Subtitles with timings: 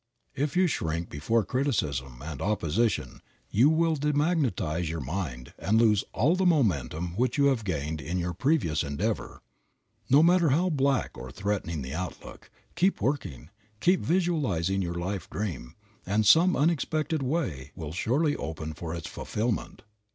[0.33, 6.35] If you shrink before criticism and opposition you will demagnetize your mind and lose all
[6.35, 9.43] the momentum which you have gained in your previous endeavor.
[10.09, 15.75] No matter how black or threatening the outlook, keep working, keep visualizing your life dream,
[16.03, 19.83] and some unexpected way will surely open for its fulfillment.